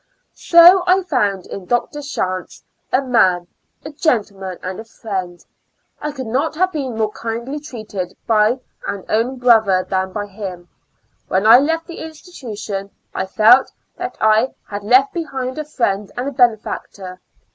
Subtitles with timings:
[0.33, 2.01] So I found in Dr.
[2.01, 3.45] Shantz a "man,
[3.85, 5.45] a gentle man and a friend."
[6.01, 10.69] I could not have been more kindly treated by an own brother than by him.
[11.27, 16.27] When I left the institution, I felt that I had left behind a friend and
[16.27, 17.21] a benefactor.